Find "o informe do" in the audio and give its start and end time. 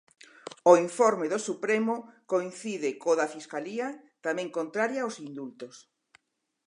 0.71-1.39